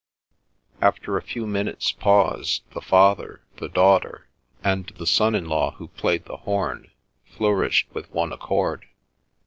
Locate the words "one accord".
8.11-8.87